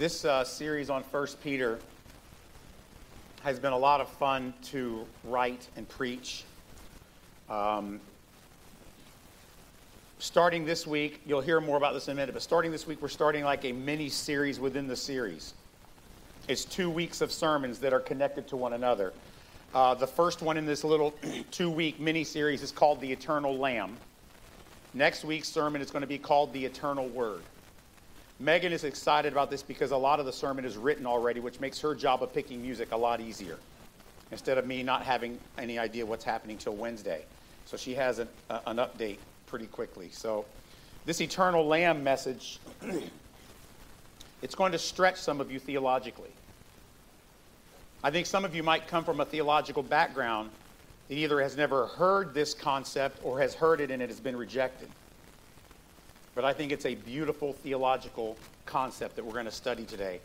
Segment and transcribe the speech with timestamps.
[0.00, 1.78] This uh, series on 1 Peter
[3.42, 6.44] has been a lot of fun to write and preach.
[7.50, 8.00] Um,
[10.18, 13.02] starting this week, you'll hear more about this in a minute, but starting this week,
[13.02, 15.52] we're starting like a mini series within the series.
[16.48, 19.12] It's two weeks of sermons that are connected to one another.
[19.74, 21.12] Uh, the first one in this little
[21.50, 23.98] two week mini series is called The Eternal Lamb.
[24.94, 27.42] Next week's sermon is going to be called The Eternal Word.
[28.40, 31.60] Megan is excited about this because a lot of the sermon is written already, which
[31.60, 33.58] makes her job of picking music a lot easier
[34.30, 37.22] instead of me not having any idea what's happening till Wednesday.
[37.66, 40.08] So she has an, uh, an update pretty quickly.
[40.10, 40.46] So
[41.04, 42.58] this eternal lamb message,
[44.42, 46.30] it's going to stretch some of you theologically.
[48.02, 50.48] I think some of you might come from a theological background
[51.08, 54.36] that either has never heard this concept or has heard it and it has been
[54.36, 54.88] rejected.
[56.34, 58.36] But I think it's a beautiful theological
[58.66, 60.20] concept that we're going to study today.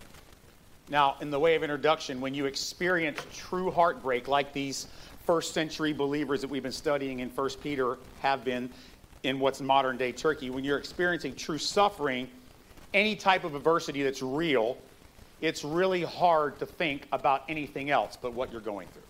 [0.89, 4.88] Now, in the way of introduction, when you experience true heartbreak like these
[5.25, 8.70] first century believers that we've been studying in 1 Peter have been
[9.23, 12.30] in what's modern day Turkey, when you're experiencing true suffering,
[12.94, 14.78] any type of adversity that's real,
[15.42, 19.02] it's really hard to think about anything else but what you're going through.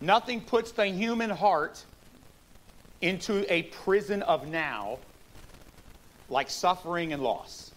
[0.00, 1.84] Nothing puts the human heart
[3.04, 4.98] into a prison of now
[6.30, 7.70] like suffering and loss.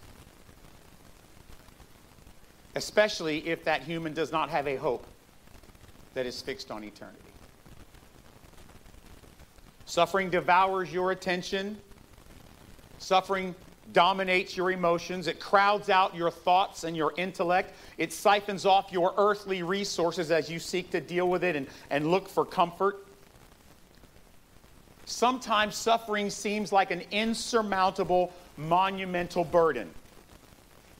[2.75, 5.05] Especially if that human does not have a hope
[6.13, 7.19] that is fixed on eternity.
[9.85, 11.77] Suffering devours your attention.
[12.97, 13.53] Suffering
[13.91, 15.27] dominates your emotions.
[15.27, 17.73] It crowds out your thoughts and your intellect.
[17.97, 22.09] It siphons off your earthly resources as you seek to deal with it and, and
[22.11, 23.06] look for comfort.
[25.07, 29.89] Sometimes suffering seems like an insurmountable, monumental burden.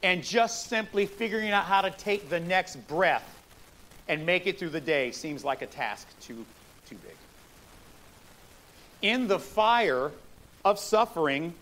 [0.02, 3.38] And just simply figuring out how to take the next breath
[4.08, 6.46] and make it through the day seems like a task too,
[6.90, 7.18] too big.
[9.02, 10.12] In the fire
[10.64, 11.54] of suffering,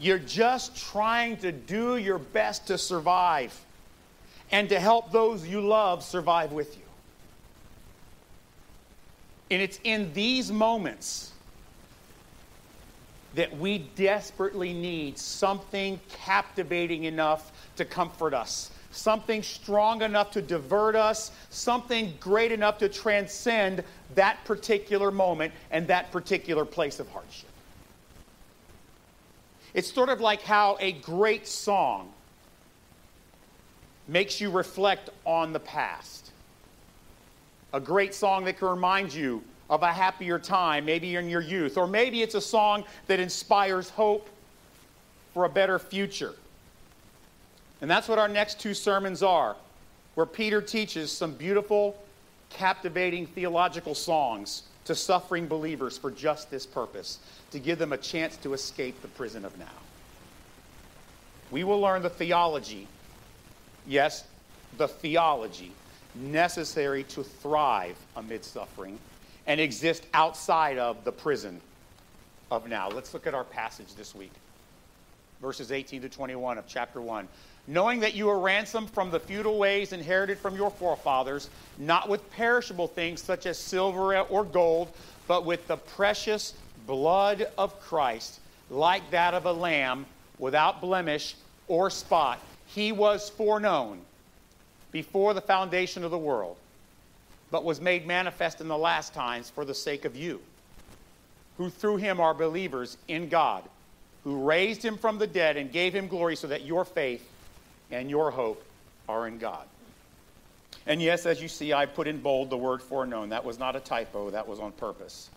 [0.00, 3.58] you're just trying to do your best to survive
[4.50, 6.82] and to help those you love survive with you.
[9.52, 11.30] And it's in these moments
[13.34, 20.94] that we desperately need something captivating enough to comfort us, something strong enough to divert
[20.94, 23.82] us, something great enough to transcend
[24.14, 27.48] that particular moment and that particular place of hardship.
[29.74, 32.12] It's sort of like how a great song
[34.06, 36.30] makes you reflect on the past.
[37.72, 41.76] A great song that can remind you of a happier time, maybe in your youth,
[41.76, 44.28] or maybe it's a song that inspires hope
[45.32, 46.34] for a better future.
[47.80, 49.56] And that's what our next two sermons are,
[50.14, 51.96] where Peter teaches some beautiful,
[52.50, 57.18] captivating theological songs to suffering believers for just this purpose
[57.50, 59.66] to give them a chance to escape the prison of now.
[61.50, 62.86] We will learn the theology,
[63.86, 64.24] yes,
[64.76, 65.72] the theology
[66.14, 68.98] necessary to thrive amid suffering
[69.46, 71.60] and exist outside of the prison
[72.50, 72.88] of now.
[72.88, 74.32] Let's look at our passage this week.
[75.40, 77.28] Verses 18 to 21 of chapter 1.
[77.66, 82.30] Knowing that you are ransomed from the futile ways inherited from your forefathers, not with
[82.32, 84.88] perishable things such as silver or gold,
[85.26, 86.54] but with the precious
[86.86, 88.40] blood of Christ,
[88.70, 90.06] like that of a lamb
[90.38, 91.34] without blemish
[91.68, 92.38] or spot.
[92.66, 94.00] He was foreknown
[94.92, 96.56] before the foundation of the world
[97.50, 100.40] but was made manifest in the last times for the sake of you,
[101.58, 103.62] who through him are believers in God,
[104.24, 107.28] who raised him from the dead and gave him glory so that your faith
[107.90, 108.64] and your hope
[109.08, 109.66] are in God.
[110.86, 113.30] And yes, as you see, I put in bold the word foreknown.
[113.30, 115.30] That was not a typo, that was on purpose.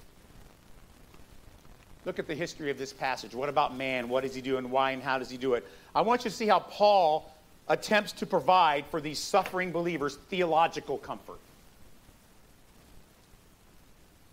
[2.05, 3.35] Look at the history of this passage.
[3.35, 4.07] What about man?
[4.09, 5.67] What does he do and why and how does he do it?
[5.93, 7.29] I want you to see how Paul
[7.67, 11.39] attempts to provide for these suffering believers theological comfort.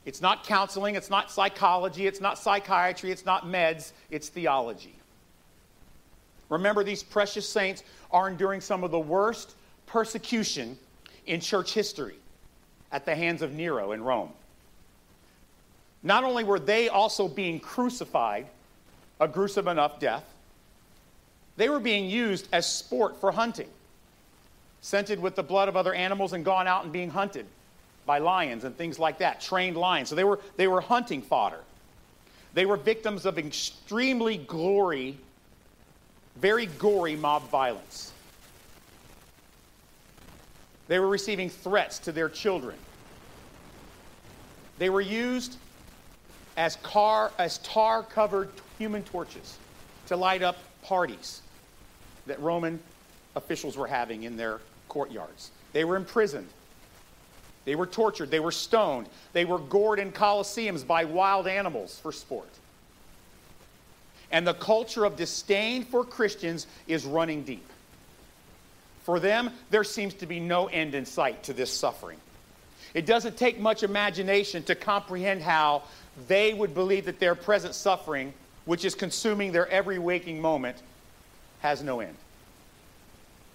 [0.05, 4.95] It's not counseling, it's not psychology, it's not psychiatry, it's not meds, it's theology.
[6.51, 9.55] Remember, these precious saints are enduring some of the worst
[9.87, 10.79] persecution
[11.27, 12.17] in church history
[12.93, 14.31] at the hands of Nero in Rome.
[16.03, 18.47] Not only were they also being crucified,
[19.21, 20.25] a gruesome enough death,
[21.57, 23.69] they were being used as sport for hunting,
[24.83, 27.47] scented with the blood of other animals and gone out and being hunted
[28.07, 30.09] by lions and things like that, trained lions.
[30.09, 31.61] So they were, they were hunting fodder.
[32.53, 35.19] They were victims of extremely gory,
[36.37, 38.13] very gory mob violence.
[40.87, 42.77] They were receiving threats to their children.
[44.79, 45.57] They were used
[46.57, 49.59] as, car, as tar covered human torches
[50.07, 51.41] to light up parties
[52.27, 52.79] that Roman
[53.35, 55.51] officials were having in their courtyards.
[55.73, 56.49] They were imprisoned.
[57.65, 58.31] They were tortured.
[58.31, 59.09] They were stoned.
[59.33, 62.49] They were gored in coliseums by wild animals for sport.
[64.31, 67.67] And the culture of disdain for Christians is running deep.
[69.05, 72.19] For them, there seems to be no end in sight to this suffering.
[72.95, 75.83] It doesn't take much imagination to comprehend how
[76.29, 78.33] they would believe that their present suffering,
[78.65, 80.77] which is consuming their every waking moment,
[81.61, 82.17] has no end.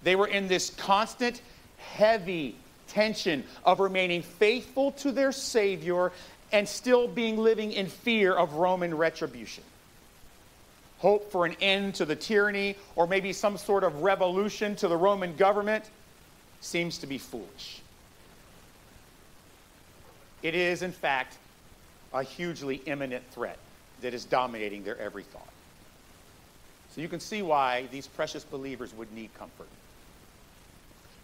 [0.02, 1.40] They were in this constant,
[1.78, 2.56] heavy
[2.90, 6.12] tension of remaining faithful to their Savior
[6.52, 9.64] and still being living in fear of Roman retribution.
[10.98, 14.96] Hope for an end to the tyranny or maybe some sort of revolution to the
[14.96, 15.84] Roman government
[16.60, 17.80] seems to be foolish.
[20.42, 21.38] It is, in fact,
[22.12, 23.58] a hugely imminent threat
[24.00, 25.46] that is dominating their every thought.
[26.94, 29.68] So you can see why these precious believers would need comfort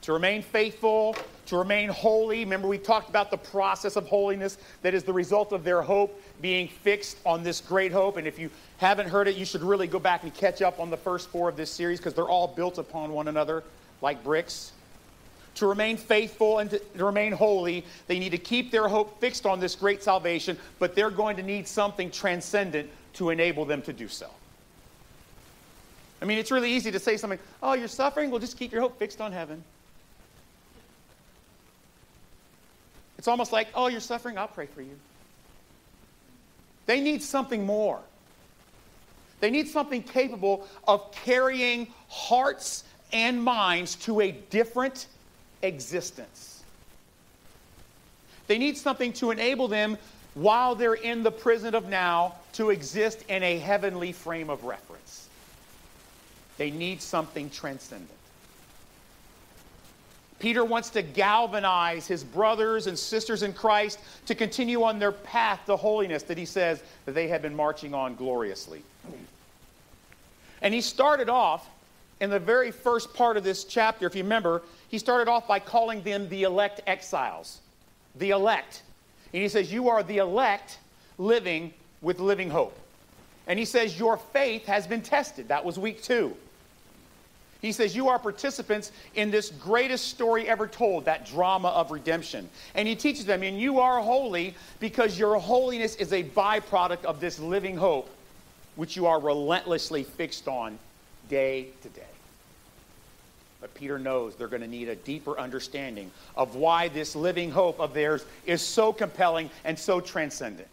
[0.07, 1.17] to remain faithful,
[1.47, 2.39] to remain holy.
[2.39, 6.23] Remember, we talked about the process of holiness that is the result of their hope
[6.41, 8.17] being fixed on this great hope.
[8.17, 10.91] And if you haven't heard it, you should really go back and catch up on
[10.91, 13.65] the first four of this series because they're all built upon one another
[14.01, 14.71] like bricks.
[15.57, 19.45] To remain faithful and to, to remain holy, they need to keep their hope fixed
[19.45, 23.93] on this great salvation, but they're going to need something transcendent to enable them to
[23.93, 24.31] do so.
[26.23, 28.31] I mean, it's really easy to say something, oh, you're suffering?
[28.31, 29.65] Well, just keep your hope fixed on heaven.
[33.19, 34.97] It's almost like, oh, you're suffering, I'll pray for you.
[36.87, 38.01] They need something more.
[39.41, 45.07] They need something capable of carrying hearts and minds to a different
[45.63, 46.63] existence.
[48.47, 49.99] They need something to enable them,
[50.35, 55.29] while they're in the prison of now, to exist in a heavenly frame of reference.
[56.59, 58.11] They need something transcendent.
[60.39, 65.61] Peter wants to galvanize his brothers and sisters in Christ to continue on their path
[65.67, 68.83] to holiness that he says that they have been marching on gloriously.
[70.61, 71.69] And he started off
[72.21, 75.59] in the very first part of this chapter, if you remember, he started off by
[75.59, 77.61] calling them the elect exiles.
[78.17, 78.83] The elect.
[79.33, 80.79] And he says, You are the elect
[81.19, 82.79] living with living hope.
[83.47, 85.49] And he says, Your faith has been tested.
[85.49, 86.37] That was week two.
[87.61, 92.49] He says, You are participants in this greatest story ever told, that drama of redemption.
[92.75, 97.21] And he teaches them, and you are holy because your holiness is a byproduct of
[97.21, 98.09] this living hope,
[98.77, 100.79] which you are relentlessly fixed on
[101.29, 102.03] day to day.
[103.61, 107.81] But Peter knows they're going to need a deeper understanding of why this living hope
[107.81, 110.69] of theirs is so compelling and so transcendent.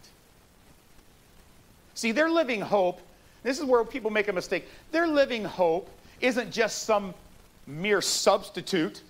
[1.94, 3.00] See, their living hope,
[3.42, 4.68] this is where people make a mistake.
[4.92, 5.88] Their living hope
[6.24, 7.14] isn't just some
[7.66, 9.02] mere substitute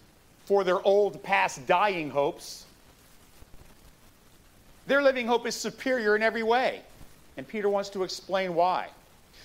[0.46, 2.66] for their old past dying hopes.
[4.86, 6.82] Their living hope is superior in every way.
[7.36, 8.88] And Peter wants to explain why.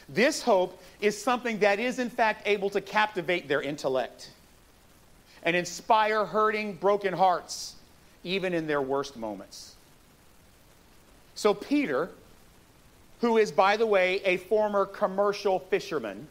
[0.09, 4.31] This hope is something that is, in fact, able to captivate their intellect
[5.43, 7.75] and inspire hurting, broken hearts,
[8.23, 9.75] even in their worst moments.
[11.35, 12.09] So, Peter,
[13.21, 16.27] who is, by the way, a former commercial fisherman,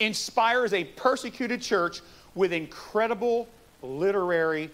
[0.00, 2.00] inspires a persecuted church
[2.34, 3.48] with incredible
[3.82, 4.70] literary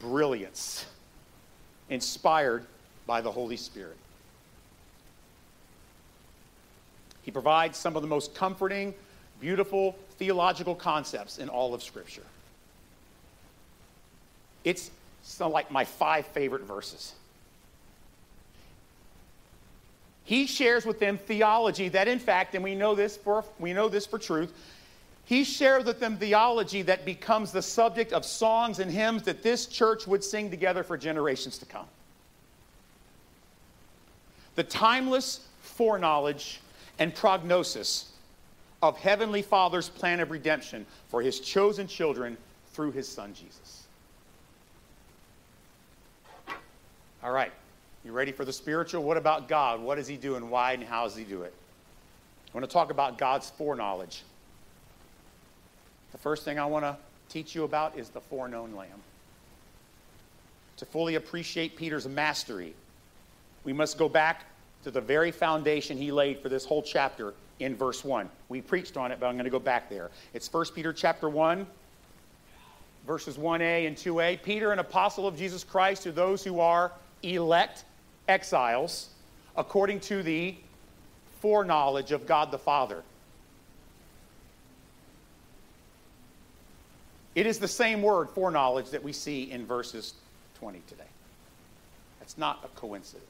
[0.00, 0.86] brilliance,
[1.90, 2.64] inspired
[3.06, 3.96] by the Holy Spirit.
[7.22, 8.94] He provides some of the most comforting,
[9.40, 12.22] beautiful theological concepts in all of Scripture.
[14.62, 14.90] It's
[15.22, 17.14] some like my five favorite verses.
[20.24, 23.88] He shares with them theology that, in fact, and we know this for, we know
[23.88, 24.52] this for truth,
[25.26, 29.66] he shares with them theology that becomes the subject of songs and hymns that this
[29.66, 31.86] church would sing together for generations to come.
[34.54, 36.60] The timeless foreknowledge
[36.98, 38.12] and prognosis
[38.82, 42.36] of Heavenly Father's plan of redemption for his chosen children
[42.72, 43.84] through his Son Jesus.
[47.22, 47.52] All right.
[48.04, 49.02] You ready for the spiritual?
[49.02, 49.80] What about God?
[49.80, 51.54] What does He do and why and how does He do it?
[52.52, 54.22] I want to talk about God's foreknowledge.
[56.12, 56.96] The first thing I want to
[57.30, 59.02] teach you about is the foreknown Lamb.
[60.76, 62.74] To fully appreciate Peter's mastery,
[63.64, 64.44] we must go back
[64.84, 68.28] to the very foundation he laid for this whole chapter in verse 1.
[68.50, 70.10] We preached on it, but I'm going to go back there.
[70.34, 71.66] It's 1 Peter chapter 1,
[73.06, 74.42] verses 1a and 2a.
[74.42, 76.92] Peter, an apostle of Jesus Christ, to those who are
[77.22, 77.84] elect
[78.28, 79.08] exiles,
[79.56, 80.54] according to the
[81.40, 83.02] foreknowledge of God the Father.
[87.34, 90.14] It is the same word, foreknowledge, that we see in verses
[90.60, 91.02] 20 today.
[92.20, 93.28] That's not a coincidence.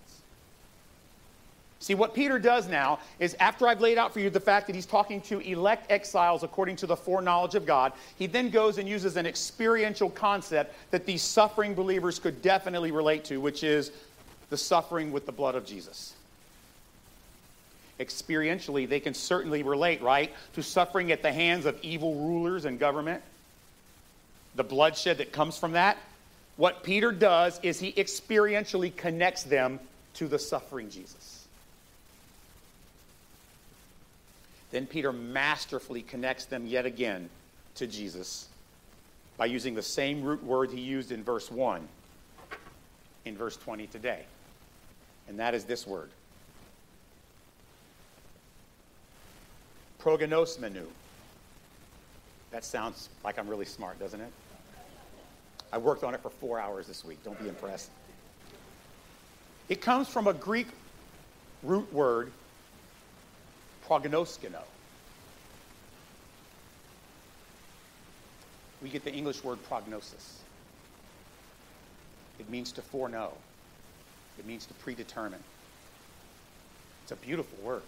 [1.81, 4.75] See, what Peter does now is after I've laid out for you the fact that
[4.75, 8.89] he's talking to elect exiles according to the foreknowledge of God, he then goes and
[8.89, 13.93] uses an experiential concept that these suffering believers could definitely relate to, which is
[14.51, 16.15] the suffering with the blood of Jesus.
[18.01, 22.79] Experientially, they can certainly relate, right, to suffering at the hands of evil rulers and
[22.79, 23.23] government,
[24.57, 25.97] the bloodshed that comes from that.
[26.57, 29.81] What Peter does is he experientially connects them
[30.15, 31.47] to the suffering Jesus.
[34.71, 37.31] Then Peter masterfully connects them yet again
[37.77, 38.49] to Jesus
[39.37, 41.87] by using the same root word he used in verse 1
[43.25, 44.23] in verse 20 today.
[45.29, 46.11] And that is this word
[50.05, 50.85] prognosmenu.
[52.51, 54.31] That sounds like I'm really smart, doesn't it?
[55.73, 57.19] I worked on it for four hours this week.
[57.25, 57.91] Don't be impressed.
[59.69, 60.69] It comes from a Greek
[61.63, 62.31] root word,
[63.89, 64.61] prognoskino.
[68.83, 70.41] We get the English word prognosis.
[72.39, 73.33] It means to foreknow,
[74.39, 75.43] it means to predetermine.
[77.03, 77.83] It's a beautiful word.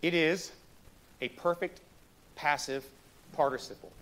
[0.00, 0.50] It is
[1.20, 1.80] a perfect
[2.34, 2.84] passive
[3.34, 3.92] participle.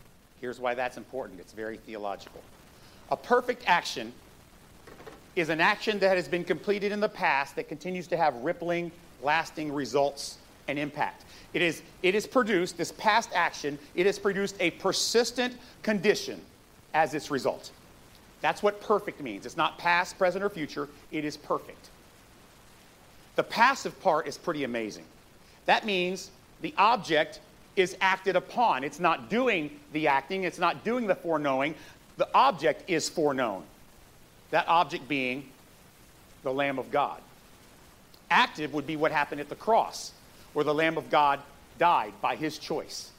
[0.41, 2.41] Here's why that's important it's very theological.
[3.11, 4.13] A perfect action
[5.37, 8.91] is an action that has been completed in the past that continues to have rippling,
[9.23, 11.25] lasting results and impact.
[11.53, 16.41] It is, it is produced, this past action, it has produced a persistent condition
[16.95, 17.71] as its result.
[18.41, 19.47] That's what perfect means.
[19.47, 21.91] It's not past, present, or future, it is perfect.
[23.37, 25.05] The passive part is pretty amazing.
[25.67, 26.31] That means
[26.63, 27.41] the object
[27.77, 28.85] is acted upon.
[28.85, 31.75] It's not doing the acting, it's not doing the foreknowing.
[32.17, 33.65] The object is foreknown.
[34.51, 35.49] That object being
[36.43, 37.21] the Lamb of God.
[38.31, 40.13] Active would be what happened at the cross,
[40.53, 41.41] where the Lamb of God
[41.79, 43.11] died by his choice.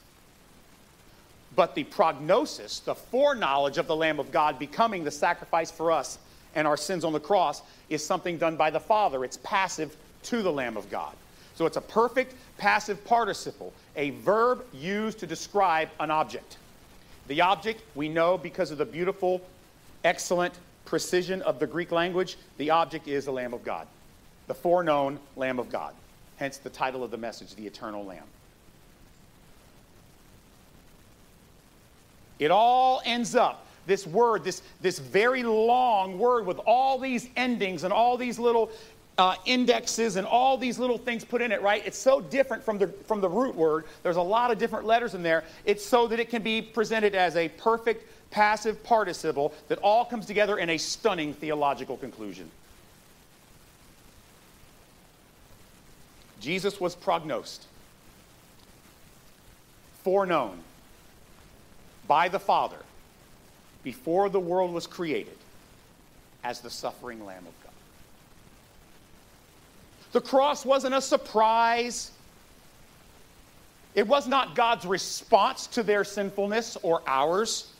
[1.54, 6.18] But the prognosis, the foreknowledge of the Lamb of God becoming the sacrifice for us
[6.54, 9.24] and our sins on the cross, is something done by the Father.
[9.24, 11.14] It's passive to the Lamb of God.
[11.54, 16.56] So it's a perfect passive participle, a verb used to describe an object.
[17.28, 19.40] The object, we know because of the beautiful,
[20.04, 20.54] excellent
[20.84, 23.86] precision of the Greek language, the object is the Lamb of God,
[24.46, 25.94] the foreknown Lamb of God.
[26.36, 28.24] Hence the title of the message, The Eternal Lamb.
[32.42, 37.84] It all ends up, this word, this, this very long word with all these endings
[37.84, 38.70] and all these little
[39.16, 41.86] uh, indexes and all these little things put in it, right?
[41.86, 43.84] It's so different from the, from the root word.
[44.02, 45.44] There's a lot of different letters in there.
[45.64, 50.26] It's so that it can be presented as a perfect passive participle that all comes
[50.26, 52.50] together in a stunning theological conclusion.
[56.40, 57.66] Jesus was prognosed,
[60.02, 60.58] foreknown
[62.12, 62.76] by the Father
[63.84, 65.38] before the world was created
[66.44, 67.72] as the suffering Lamb of God.
[70.12, 72.10] The cross wasn't a surprise.
[73.94, 77.72] It was not God's response to their sinfulness or ours.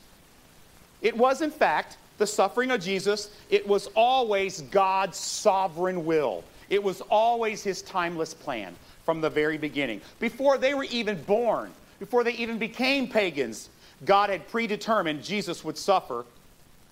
[1.03, 3.29] It was, in fact, the suffering of Jesus.
[3.51, 6.43] It was always God's sovereign will.
[6.71, 8.75] It was always his timeless plan
[9.05, 10.01] from the very beginning.
[10.19, 13.69] Before they were even born, before they even became pagans,
[14.05, 16.25] God had predetermined Jesus would suffer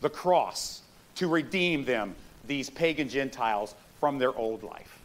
[0.02, 0.82] the cross
[1.16, 2.16] to redeem them,
[2.48, 5.00] these pagan Gentiles, from their old life.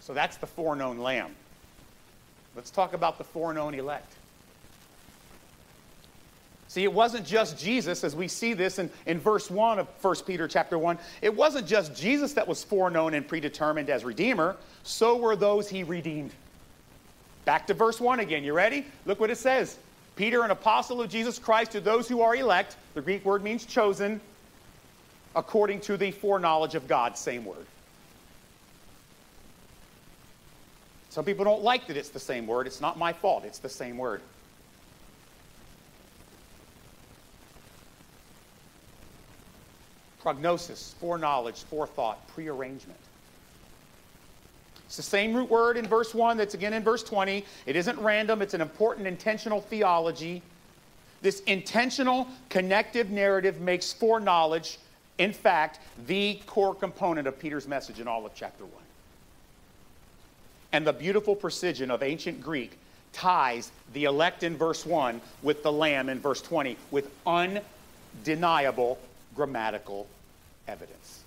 [0.00, 1.34] So that's the foreknown lamb.
[2.56, 4.14] Let's talk about the foreknown elect.
[6.68, 10.16] See, it wasn't just Jesus, as we see this in, in verse 1 of 1
[10.26, 10.98] Peter chapter 1.
[11.22, 15.82] It wasn't just Jesus that was foreknown and predetermined as Redeemer, so were those he
[15.82, 16.32] redeemed.
[17.48, 18.44] Back to verse 1 again.
[18.44, 18.84] You ready?
[19.06, 19.78] Look what it says.
[20.16, 23.64] Peter, an apostle of Jesus Christ, to those who are elect, the Greek word means
[23.64, 24.20] chosen,
[25.34, 27.64] according to the foreknowledge of God, same word.
[31.08, 32.66] Some people don't like that it's the same word.
[32.66, 34.20] It's not my fault, it's the same word.
[40.20, 43.00] Prognosis, foreknowledge, forethought, prearrangement.
[44.88, 47.44] It's the same root word in verse 1 that's again in verse 20.
[47.66, 50.40] It isn't random, it's an important intentional theology.
[51.20, 54.78] This intentional connective narrative makes foreknowledge,
[55.18, 58.72] in fact, the core component of Peter's message in all of chapter 1.
[60.72, 62.78] And the beautiful precision of ancient Greek
[63.12, 68.98] ties the elect in verse 1 with the lamb in verse 20 with undeniable
[69.34, 70.06] grammatical
[70.66, 71.17] evidence.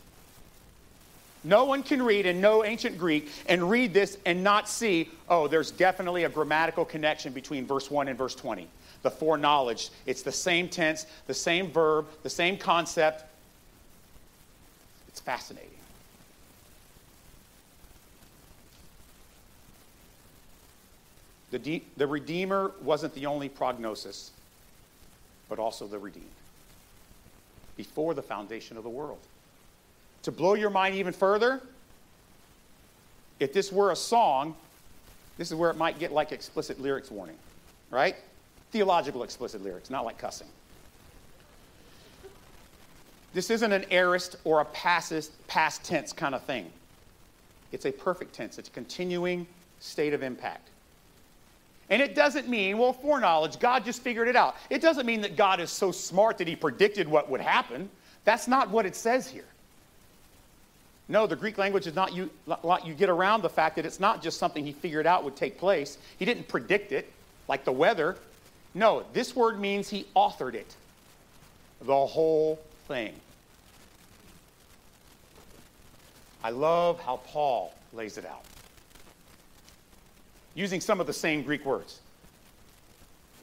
[1.44, 5.48] No one can read and know ancient Greek and read this and not see, oh,
[5.48, 8.68] there's definitely a grammatical connection between verse 1 and verse 20.
[9.02, 13.24] The foreknowledge, it's the same tense, the same verb, the same concept.
[15.08, 15.70] It's fascinating.
[21.50, 24.32] The, de- the Redeemer wasn't the only prognosis,
[25.50, 26.28] but also the redeemed
[27.76, 29.20] before the foundation of the world.
[30.24, 31.62] To blow your mind even further,
[33.40, 34.56] if this were a song,
[35.38, 37.38] this is where it might get like explicit lyrics warning,
[37.90, 38.16] right?
[38.72, 40.48] Theological explicit lyrics, not like cussing.
[43.34, 46.70] This isn't an aorist or a past, past tense kind of thing.
[47.72, 49.48] It's a perfect tense, it's a continuing
[49.80, 50.68] state of impact.
[51.90, 54.56] And it doesn't mean, well, foreknowledge, God just figured it out.
[54.70, 57.90] It doesn't mean that God is so smart that he predicted what would happen.
[58.24, 59.46] That's not what it says here.
[61.12, 62.30] No, the Greek language is not you,
[62.86, 65.58] you get around the fact that it's not just something he figured out would take
[65.58, 65.98] place.
[66.18, 67.12] He didn't predict it,
[67.50, 68.16] like the weather.
[68.74, 70.74] No, this word means he authored it.
[71.82, 73.14] The whole thing.
[76.46, 78.46] I love how Paul lays it out
[80.56, 82.00] using some of the same Greek words.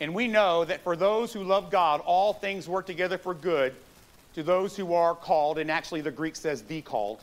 [0.01, 3.75] And we know that for those who love God, all things work together for good
[4.37, 7.23] to those who are called, and actually the Greek says the called,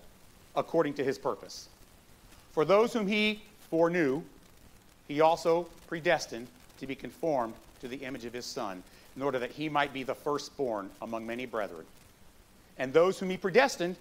[0.56, 1.68] according to his purpose.
[2.54, 4.22] For those whom he foreknew,
[5.08, 6.48] he also predestined
[6.80, 8.82] to be conformed to the image of his Son,
[9.16, 11.86] in order that he might be the firstborn among many brethren.
[12.78, 13.96] And those whom he predestined,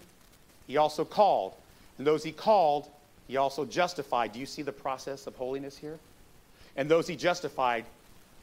[0.67, 1.55] he also called.
[1.99, 2.89] And those he called,
[3.29, 4.33] he also justified.
[4.33, 5.99] Do you see the process of holiness here?
[6.77, 7.85] And those he justified,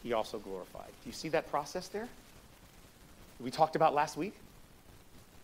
[0.04, 0.88] he also glorified.
[1.04, 2.08] Do you see that process there?
[3.40, 4.34] We talked about last week.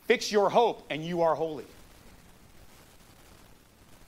[0.06, 1.66] Fix your hope, and you are holy.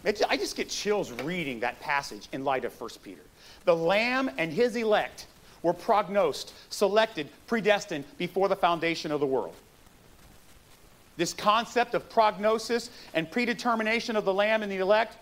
[0.06, 3.22] I just get chills reading that passage in light of 1 Peter.
[3.66, 5.28] The Lamb and his elect
[5.62, 9.56] were prognosed, selected, predestined before the foundation of the world.
[11.18, 15.18] This concept of prognosis and predetermination of the Lamb and the elect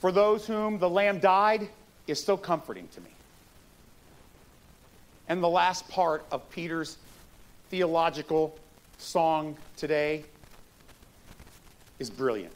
[0.00, 1.68] for those whom the Lamb died
[2.06, 3.10] is so comforting to me.
[5.28, 6.98] And the last part of Peter's
[7.70, 8.56] theological
[8.98, 10.24] song today
[11.98, 12.52] is brilliant.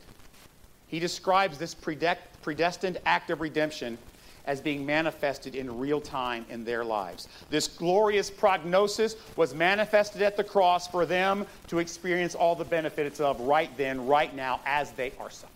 [0.89, 3.99] He describes this predestined act of redemption
[4.47, 7.29] as being manifested in real time in their lives.
[7.51, 13.21] This glorious prognosis was manifested at the cross for them to experience all the benefits
[13.21, 15.55] of right then, right now, as they are suffering.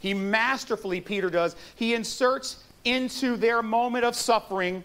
[0.00, 4.82] He masterfully, Peter does, he inserts into their moment of suffering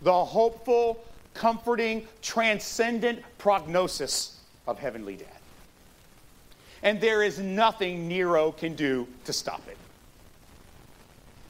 [0.00, 5.41] the hopeful, comforting, transcendent prognosis of heavenly death.
[6.82, 9.76] And there is nothing Nero can do to stop it.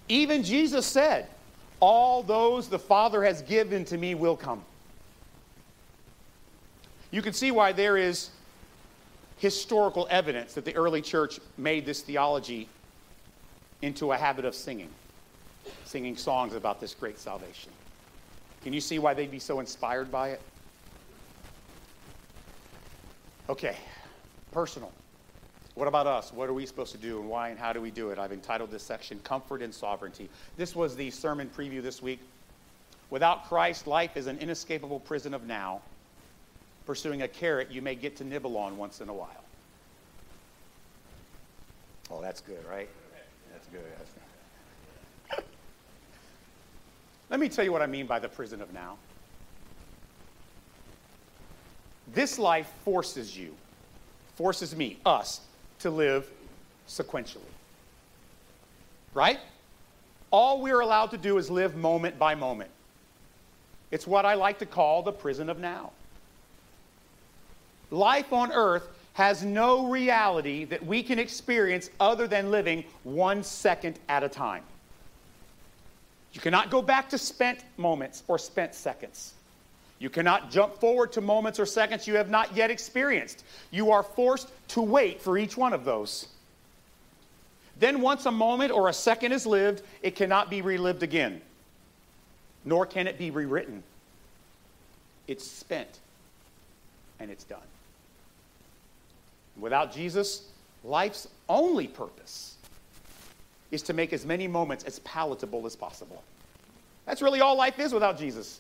[0.09, 1.27] Even Jesus said,
[1.81, 4.63] All those the Father has given to me will come.
[7.11, 8.31] You can see why there is
[9.39, 12.69] historical evidence that the early church made this theology
[13.83, 14.89] into a habit of singing,
[15.85, 17.71] singing songs about this great salvation.
[18.63, 20.41] Can you see why they'd be so inspired by it?
[23.49, 23.77] Okay,
[24.53, 24.93] personal.
[25.75, 26.33] What about us?
[26.33, 28.19] What are we supposed to do and why and how do we do it?
[28.19, 30.29] I've entitled this section Comfort and Sovereignty.
[30.57, 32.21] This was the sermon preview this week.
[33.11, 35.81] Without Christ, life is an inescapable prison of now,
[36.87, 39.45] pursuing a carrot you may get to nibble on once in a while.
[42.11, 42.89] Oh, that's good, right?
[43.53, 43.81] That's good.
[45.31, 45.47] That's
[47.31, 48.99] Let me tell you what I mean by the prison of now.
[52.13, 53.55] This life forces you,
[54.37, 55.41] forces me, us,
[55.83, 56.29] to live
[56.89, 57.41] sequentially.
[59.15, 59.39] Right?
[60.31, 62.71] All we're allowed to do is live moment by moment.
[63.91, 65.93] It's what I like to call the prison of now.
[67.91, 73.99] Life on earth has no reality that we can experience other than living one second
[74.09, 74.63] at a time.
[76.33, 79.35] You cannot go back to spent moments or spent seconds.
[80.03, 83.45] You cannot jump forward to moments or seconds you have not yet experienced.
[83.71, 86.27] You are forced to wait for each one of those.
[87.79, 91.41] Then, once a moment or a second is lived, it cannot be relived again,
[92.65, 93.85] nor can it be rewritten.
[95.29, 96.01] It's spent
[97.21, 97.61] and it's done.
[99.57, 100.49] Without Jesus,
[100.83, 102.57] life's only purpose
[103.71, 106.25] is to make as many moments as palatable as possible.
[107.07, 108.59] That's really all life is without Jesus.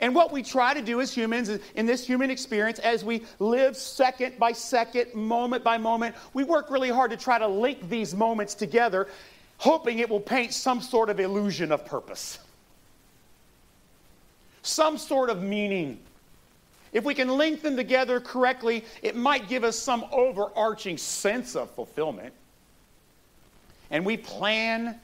[0.00, 3.76] And what we try to do as humans in this human experience, as we live
[3.76, 8.14] second by second, moment by moment, we work really hard to try to link these
[8.14, 9.08] moments together,
[9.56, 12.38] hoping it will paint some sort of illusion of purpose,
[14.62, 15.98] some sort of meaning.
[16.92, 21.70] If we can link them together correctly, it might give us some overarching sense of
[21.72, 22.32] fulfillment.
[23.90, 24.98] And we plan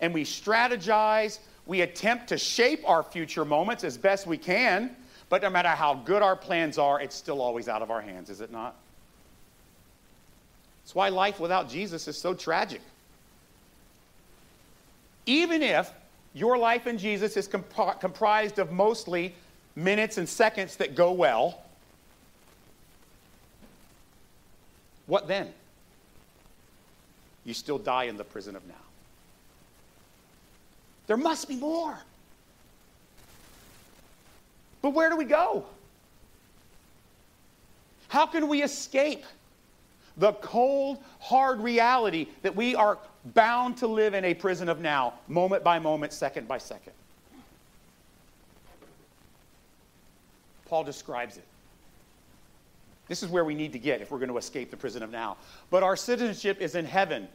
[0.00, 4.94] and we strategize we attempt to shape our future moments as best we can,
[5.28, 8.28] but no matter how good our plans are, it's still always out of our hands,
[8.30, 8.76] is it not?
[10.82, 12.82] That's why life without Jesus is so tragic.
[15.24, 15.90] Even if
[16.34, 19.34] your life in Jesus is comp- comprised of mostly
[19.76, 21.62] minutes and seconds that go well,
[25.06, 25.52] what then?
[27.44, 28.74] You still die in the prison of now.
[31.06, 31.98] There must be more.
[34.82, 35.64] But where do we go?
[38.08, 39.24] How can we escape
[40.16, 42.98] the cold, hard reality that we are
[43.34, 46.92] bound to live in a prison of now, moment by moment, second by second?
[50.66, 51.44] Paul describes it.
[53.08, 55.10] This is where we need to get if we're going to escape the prison of
[55.10, 55.36] now.
[55.70, 57.28] But our citizenship is in heaven,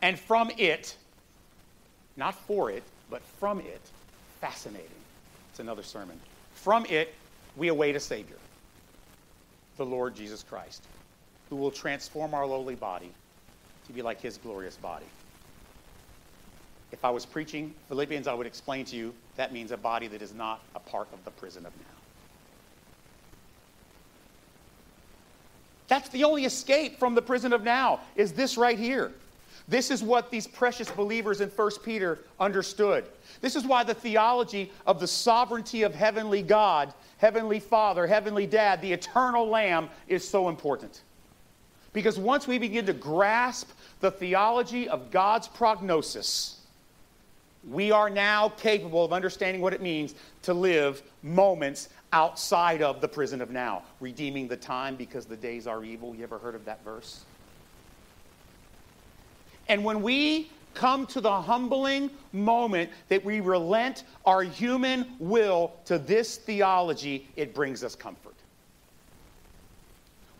[0.00, 0.96] and from it,
[2.20, 3.80] not for it, but from it.
[4.40, 4.86] Fascinating.
[5.50, 6.20] It's another sermon.
[6.54, 7.14] From it,
[7.56, 8.36] we await a Savior,
[9.78, 10.84] the Lord Jesus Christ,
[11.48, 13.10] who will transform our lowly body
[13.86, 15.06] to be like his glorious body.
[16.92, 20.20] If I was preaching Philippians, I would explain to you that means a body that
[20.20, 21.84] is not a part of the prison of now.
[25.88, 29.12] That's the only escape from the prison of now, is this right here.
[29.70, 33.04] This is what these precious believers in 1 Peter understood.
[33.40, 38.82] This is why the theology of the sovereignty of heavenly God, heavenly Father, heavenly Dad,
[38.82, 41.02] the eternal Lamb is so important.
[41.92, 46.58] Because once we begin to grasp the theology of God's prognosis,
[47.68, 53.08] we are now capable of understanding what it means to live moments outside of the
[53.08, 56.12] prison of now, redeeming the time because the days are evil.
[56.12, 57.24] You ever heard of that verse?
[59.70, 65.96] And when we come to the humbling moment that we relent our human will to
[65.96, 68.34] this theology, it brings us comfort.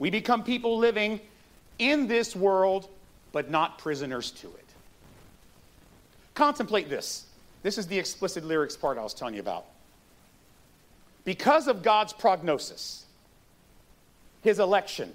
[0.00, 1.20] We become people living
[1.78, 2.88] in this world,
[3.30, 4.66] but not prisoners to it.
[6.34, 7.26] Contemplate this.
[7.62, 9.66] This is the explicit lyrics part I was telling you about.
[11.24, 13.04] Because of God's prognosis,
[14.42, 15.12] his election,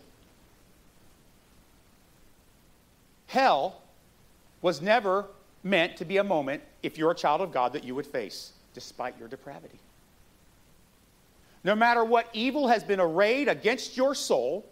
[3.28, 3.82] hell
[4.66, 5.28] was never
[5.62, 8.52] meant to be a moment, if you're a child of God, that you would face,
[8.74, 9.78] despite your depravity.
[11.64, 14.66] No matter what evil has been arrayed against your soul,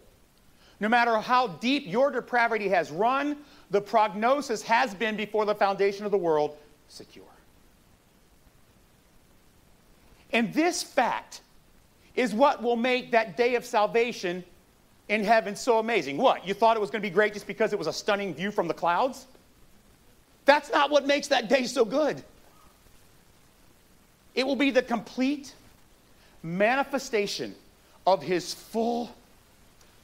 [0.80, 3.36] no matter how deep your depravity has run,
[3.70, 6.56] the prognosis has been before the foundation of the world
[6.88, 7.24] secure.
[10.32, 11.40] And this fact
[12.16, 14.42] is what will make that day of salvation
[15.08, 16.16] in heaven so amazing.
[16.16, 16.44] What?
[16.44, 18.50] You thought it was going to be great just because it was a stunning view
[18.50, 19.26] from the clouds?
[20.44, 22.22] That's not what makes that day so good.
[24.34, 25.54] It will be the complete
[26.42, 27.54] manifestation
[28.06, 29.14] of his full,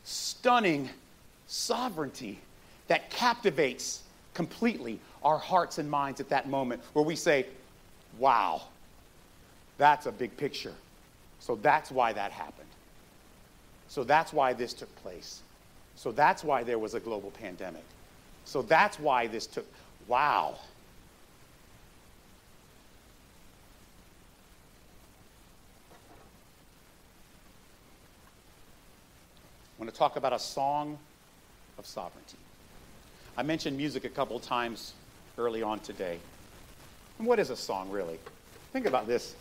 [0.04, 0.88] stunning
[1.46, 2.38] sovereignty
[2.88, 4.02] that captivates
[4.34, 7.46] completely our hearts and minds at that moment where we say,
[8.18, 8.62] wow,
[9.76, 10.74] that's a big picture.
[11.40, 12.68] So that's why that happened.
[13.88, 15.42] So that's why this took place.
[15.96, 17.84] So that's why there was a global pandemic.
[18.44, 19.66] So that's why this took
[20.10, 20.56] Wow.
[29.78, 30.98] I want to talk about a song
[31.78, 32.38] of sovereignty.
[33.36, 34.94] I mentioned music a couple times
[35.38, 36.18] early on today.
[37.20, 38.18] And what is a song really?
[38.72, 39.36] Think about this.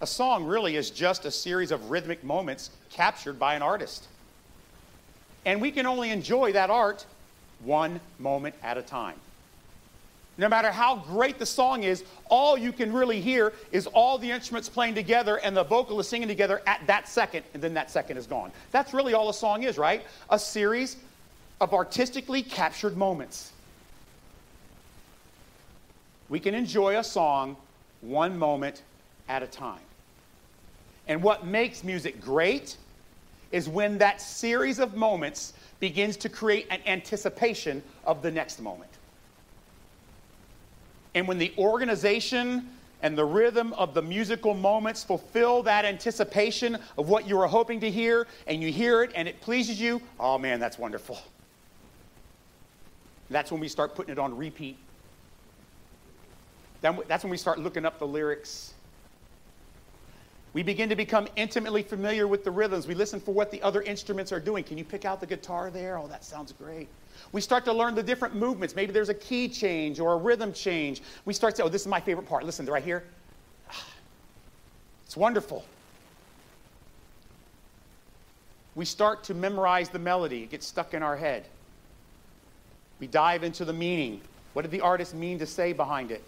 [0.00, 4.06] A song really is just a series of rhythmic moments captured by an artist.
[5.44, 7.04] And we can only enjoy that art
[7.64, 9.16] one moment at a time.
[10.38, 14.30] No matter how great the song is, all you can really hear is all the
[14.30, 18.18] instruments playing together and the vocalist singing together at that second, and then that second
[18.18, 18.52] is gone.
[18.70, 20.04] That's really all a song is, right?
[20.28, 20.96] A series
[21.60, 23.52] of artistically captured moments.
[26.28, 27.56] We can enjoy a song
[28.02, 28.82] one moment
[29.28, 29.80] at a time.
[31.08, 32.76] And what makes music great
[33.52, 38.90] is when that series of moments begins to create an anticipation of the next moment.
[41.16, 42.68] And when the organization
[43.00, 47.80] and the rhythm of the musical moments fulfill that anticipation of what you were hoping
[47.80, 51.18] to hear, and you hear it and it pleases you, oh man, that's wonderful.
[53.30, 54.76] That's when we start putting it on repeat.
[56.82, 58.74] That's when we start looking up the lyrics.
[60.56, 62.86] We begin to become intimately familiar with the rhythms.
[62.86, 64.64] We listen for what the other instruments are doing.
[64.64, 65.98] Can you pick out the guitar there?
[65.98, 66.88] Oh, that sounds great.
[67.32, 68.74] We start to learn the different movements.
[68.74, 71.02] Maybe there's a key change or a rhythm change.
[71.26, 72.42] We start to, oh, this is my favorite part.
[72.46, 73.04] Listen, right here.
[75.04, 75.62] It's wonderful.
[78.74, 81.44] We start to memorize the melody, it gets stuck in our head.
[82.98, 84.22] We dive into the meaning.
[84.54, 86.24] What did the artist mean to say behind it?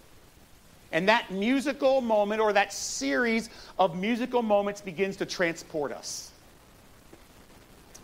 [0.92, 6.31] And that musical moment or that series of musical moments begins to transport us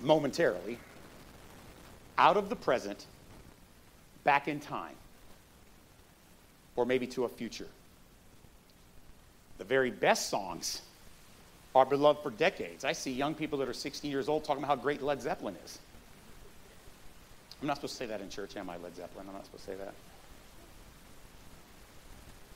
[0.02, 0.78] momentarily
[2.18, 3.06] out of the present
[4.22, 4.94] back in time
[6.76, 7.68] or maybe to a future.
[9.58, 10.82] The very best songs
[11.74, 12.84] are beloved for decades.
[12.84, 15.56] I see young people that are 16 years old talking about how great Led Zeppelin
[15.64, 15.78] is.
[17.60, 19.26] I'm not supposed to say that in church, am I, Led Zeppelin?
[19.26, 19.94] I'm not supposed to say that.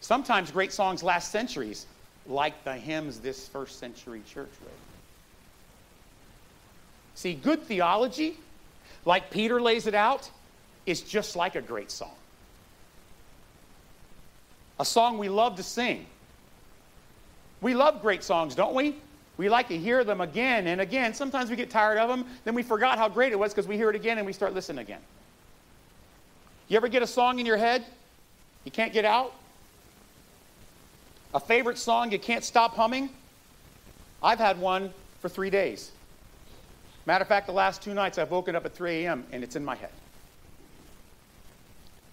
[0.00, 1.86] Sometimes great songs last centuries,
[2.26, 4.72] like the hymns this first century church wrote.
[7.14, 8.36] See, good theology,
[9.04, 10.30] like Peter lays it out,
[10.86, 12.14] is just like a great song.
[14.78, 16.06] A song we love to sing.
[17.60, 18.96] We love great songs, don't we?
[19.36, 21.12] We like to hear them again and again.
[21.12, 23.76] Sometimes we get tired of them, then we forgot how great it was because we
[23.76, 25.00] hear it again and we start listening again.
[26.68, 27.84] You ever get a song in your head
[28.64, 29.32] you can't get out?
[31.34, 33.10] A favorite song you can't stop humming?
[34.22, 35.92] I've had one for three days.
[37.06, 39.24] Matter of fact, the last two nights I've woken up at 3 a.m.
[39.32, 39.90] and it's in my head.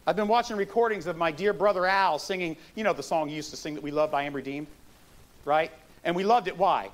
[0.08, 3.36] I've been watching recordings of my dear brother Al singing, you know, the song he
[3.36, 4.68] used to sing that we loved, I Am Redeemed,
[5.46, 5.72] right?
[6.04, 6.58] And we loved it.
[6.58, 6.90] Why?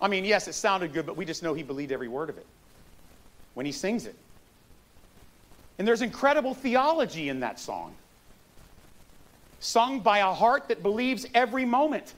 [0.00, 2.38] I mean, yes, it sounded good, but we just know he believed every word of
[2.38, 2.46] it
[3.52, 4.16] when he sings it.
[5.78, 7.94] And there's incredible theology in that song
[9.64, 12.12] sung by a heart that believes every moment.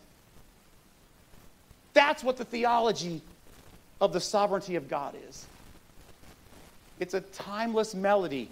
[1.95, 3.23] That's what the theology
[4.01, 5.47] of the sovereignty of God is.
[6.99, 8.51] It's a timeless melody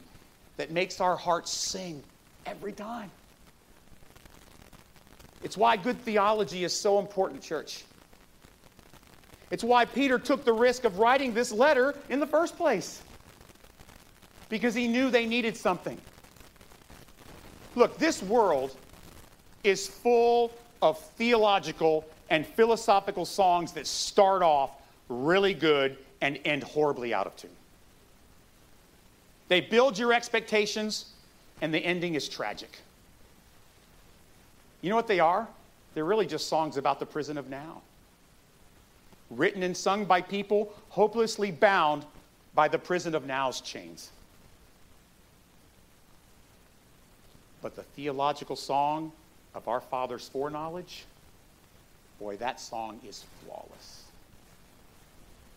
[0.57, 2.05] that makes our hearts sing
[2.47, 3.11] every time.
[5.43, 7.85] It's why good theology is so important, church.
[9.51, 13.03] It's why Peter took the risk of writing this letter in the first place,
[14.49, 15.99] because he knew they needed something.
[17.75, 18.77] Look, this world
[19.65, 24.71] is full of theological and philosophical songs that start off
[25.09, 27.51] really good and end horribly out of tune.
[29.49, 31.07] They build your expectations,
[31.61, 32.79] and the ending is tragic.
[34.81, 35.47] You know what they are?
[35.95, 37.83] They're really just songs about the prison of now.
[39.31, 42.05] Written and sung by people hopelessly bound
[42.55, 44.11] by the prison of now's chains.
[47.63, 49.13] But the theological song
[49.55, 51.05] of our Father's foreknowledge,
[52.19, 54.03] boy, that song is flawless.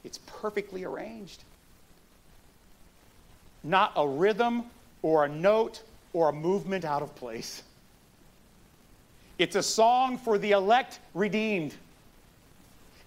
[0.03, 1.43] It's perfectly arranged.
[3.63, 4.65] Not a rhythm
[5.01, 5.81] or a note
[6.13, 7.63] or a movement out of place.
[9.37, 11.75] It's a song for the elect redeemed,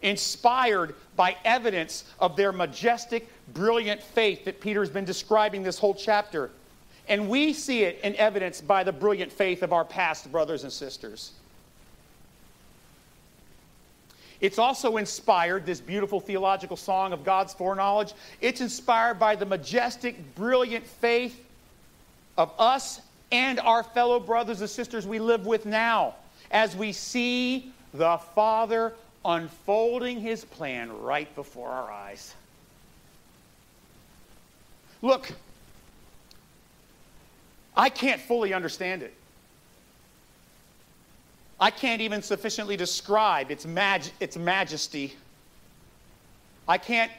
[0.02, 6.50] inspired by evidence of their majestic, brilliant faith that Peter's been describing this whole chapter.
[7.10, 10.72] And we see it in evidence by the brilliant faith of our past brothers and
[10.72, 11.32] sisters.
[14.40, 20.34] It's also inspired, this beautiful theological song of God's foreknowledge, it's inspired by the majestic,
[20.36, 21.44] brilliant faith
[22.38, 23.00] of us
[23.32, 26.14] and our fellow brothers and sisters we live with now
[26.52, 28.94] as we see the Father
[29.24, 32.34] unfolding his plan right before our eyes.
[35.02, 35.32] Look,
[37.80, 39.14] I can't fully understand it.
[41.58, 45.16] I can't even sufficiently describe its, mag- its majesty.
[46.68, 47.10] I can't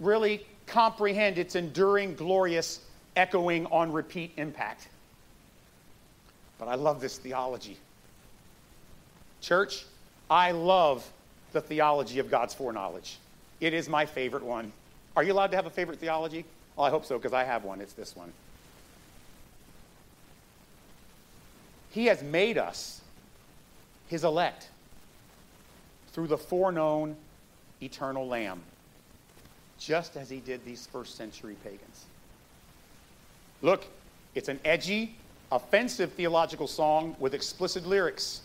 [0.00, 2.80] really comprehend its enduring, glorious,
[3.14, 4.88] echoing on repeat impact.
[6.58, 7.76] But I love this theology.
[9.42, 9.84] Church,
[10.30, 11.06] I love
[11.52, 13.18] the theology of God's foreknowledge.
[13.60, 14.72] It is my favorite one.
[15.14, 16.46] Are you allowed to have a favorite theology?
[16.74, 17.82] Well, I hope so, because I have one.
[17.82, 18.32] It's this one.
[21.98, 23.00] He has made us
[24.06, 24.68] his elect
[26.12, 27.16] through the foreknown
[27.82, 28.60] eternal Lamb,
[29.80, 32.04] just as he did these first century pagans.
[33.62, 33.84] Look,
[34.36, 35.16] it's an edgy,
[35.50, 38.42] offensive theological song with explicit lyrics.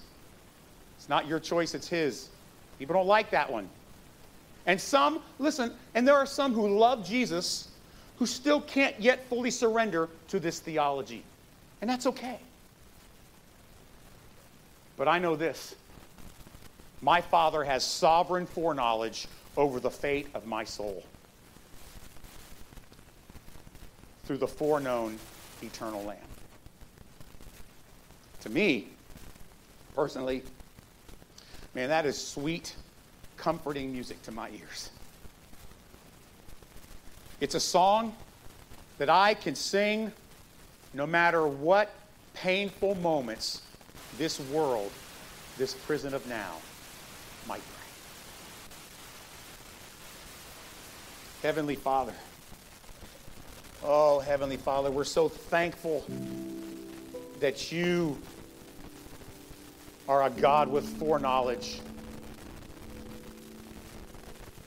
[0.98, 2.30] It's not your choice, it's his.
[2.80, 3.70] People don't like that one.
[4.66, 7.68] And some, listen, and there are some who love Jesus
[8.18, 11.22] who still can't yet fully surrender to this theology.
[11.82, 12.40] And that's okay.
[14.98, 15.76] But I know this
[17.02, 19.28] my Father has sovereign foreknowledge
[19.58, 21.04] over the fate of my soul
[24.26, 25.20] through the foreknown
[25.62, 26.18] eternal Lamb.
[28.42, 28.88] To me,
[29.96, 30.44] personally,
[31.74, 32.76] man, that is sweet,
[33.36, 34.90] comforting music to my ears.
[37.42, 38.16] It's a song
[38.98, 40.12] that I can sing
[40.94, 41.94] no matter what
[42.34, 43.62] painful moments
[44.18, 44.92] this world,
[45.58, 46.56] this prison of now,
[47.48, 47.80] might bring.
[51.42, 52.14] Heavenly Father,
[53.84, 56.06] oh, Heavenly Father, we're so thankful
[57.40, 58.18] that you
[60.08, 61.82] are a God with foreknowledge.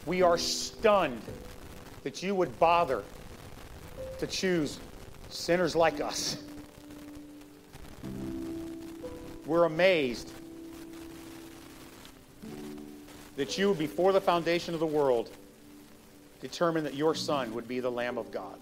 [0.05, 1.23] We are stunned
[2.05, 3.03] that you would bother
[4.19, 4.79] to choose
[5.29, 6.37] sinners like us.
[9.47, 10.31] We're amazed
[13.37, 15.31] that you, before the foundation of the world,
[16.41, 18.59] determined that your Son would be the Lamb of God,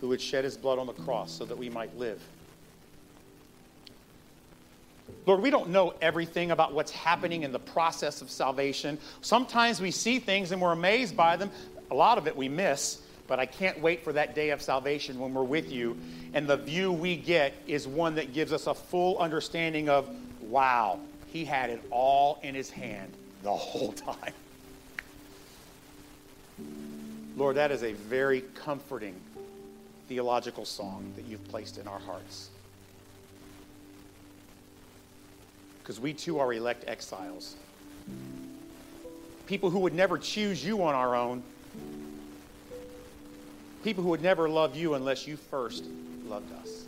[0.00, 2.22] who would shed his blood on the cross so that we might live.
[5.26, 8.98] Lord, we don't know everything about what's happening in the process of salvation.
[9.20, 11.50] Sometimes we see things and we're amazed by them.
[11.90, 15.18] A lot of it we miss, but I can't wait for that day of salvation
[15.18, 15.96] when we're with you.
[16.34, 20.08] And the view we get is one that gives us a full understanding of
[20.42, 24.34] wow, he had it all in his hand the whole time.
[27.36, 29.14] Lord, that is a very comforting
[30.08, 32.50] theological song that you've placed in our hearts.
[35.82, 37.56] Because we too are elect exiles.
[39.46, 41.42] People who would never choose you on our own.
[43.82, 45.84] People who would never love you unless you first
[46.26, 46.84] loved us.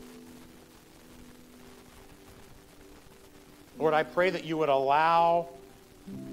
[3.78, 5.48] Lord, I pray that you would allow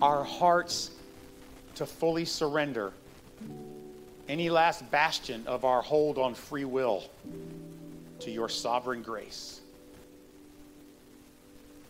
[0.01, 0.91] our hearts
[1.75, 2.93] to fully surrender
[4.27, 7.03] any last bastion of our hold on free will
[8.19, 9.59] to your sovereign grace.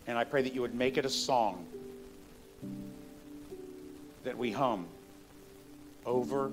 [0.06, 1.66] And I pray that you would make it a song
[4.24, 4.86] that we hum
[6.06, 6.50] over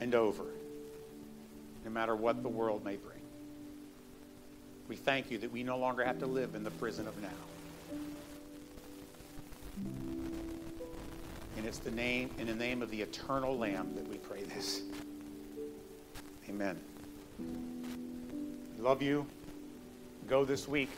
[0.00, 0.44] and over,
[1.84, 3.20] no matter what the world may bring.
[4.88, 7.28] We thank you that we no longer have to live in the prison of now.
[11.56, 14.82] And it's the name in the name of the eternal Lamb that we pray this.
[16.48, 16.78] Amen.
[18.78, 19.26] Love you.
[20.28, 20.90] Go this week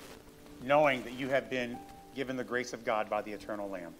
[0.62, 1.78] knowing that you have been
[2.14, 3.94] given the grace of God by the eternal Lamb.